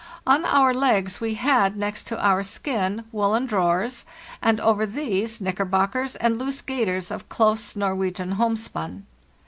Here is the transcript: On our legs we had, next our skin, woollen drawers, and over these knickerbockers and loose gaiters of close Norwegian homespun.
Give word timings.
On 0.25 0.45
our 0.45 0.73
legs 0.73 1.21
we 1.21 1.35
had, 1.35 1.77
next 1.77 2.11
our 2.11 2.41
skin, 2.41 3.03
woollen 3.11 3.45
drawers, 3.45 4.03
and 4.41 4.59
over 4.59 4.87
these 4.87 5.39
knickerbockers 5.39 6.15
and 6.15 6.39
loose 6.39 6.59
gaiters 6.61 7.11
of 7.11 7.29
close 7.29 7.75
Norwegian 7.75 8.31
homespun. 8.31 9.05